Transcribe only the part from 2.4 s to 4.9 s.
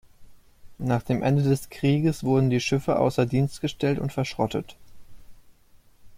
die Schiffe außer Dienst gestellt und verschrottet.